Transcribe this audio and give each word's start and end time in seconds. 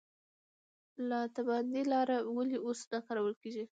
لاتابند 1.09 1.75
لاره 1.91 2.17
ولې 2.35 2.57
اوس 2.65 2.79
نه 2.91 2.99
کارول 3.05 3.33
کیږي؟ 3.41 3.63